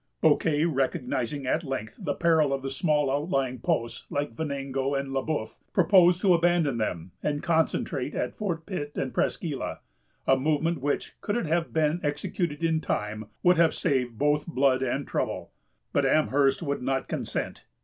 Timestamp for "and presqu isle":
8.97-9.77